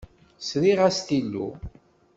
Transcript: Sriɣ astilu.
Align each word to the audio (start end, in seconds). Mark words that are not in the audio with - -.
Sriɣ 0.39 0.79
astilu. 0.87 1.47